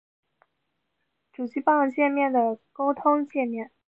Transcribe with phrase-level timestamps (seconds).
[1.31, 3.69] 主机埠介面的沟通介面。